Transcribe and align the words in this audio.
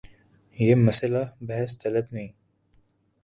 یہ 0.59 0.75
مسئلہ 0.75 1.23
بحث 1.41 1.77
طلب 1.77 2.05
نہیں۔ 2.11 2.31